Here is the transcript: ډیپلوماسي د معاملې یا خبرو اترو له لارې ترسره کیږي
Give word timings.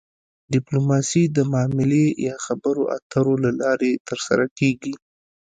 ډیپلوماسي 0.53 1.23
د 1.35 1.37
معاملې 1.51 2.05
یا 2.27 2.35
خبرو 2.45 2.83
اترو 2.95 3.33
له 3.45 3.51
لارې 3.61 3.91
ترسره 4.07 4.45
کیږي 4.57 4.93